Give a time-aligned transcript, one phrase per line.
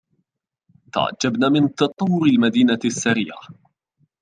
[0.91, 3.35] تعجبنا من تطور المدينة السريع.